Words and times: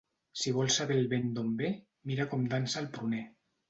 Si 0.43 0.53
vols 0.55 0.77
saber 0.81 0.97
el 1.03 1.05
vent 1.13 1.29
d'on 1.37 1.53
ve, 1.61 1.71
mira 2.09 2.29
com 2.35 2.53
dansa 2.59 2.85
el 2.87 2.95
pruner. 3.01 3.27